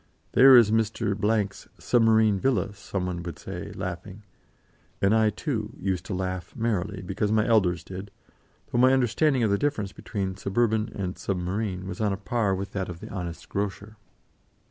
[0.31, 1.13] "There is Mr.
[1.53, 4.23] 's submarine villa," some one would say, laughing:
[4.99, 8.09] and I, too, used to laugh merrily, because my elders did,
[8.71, 12.71] though my understanding of the difference between suburban and submarine was on a par with
[12.71, 13.95] that of the honest grocer.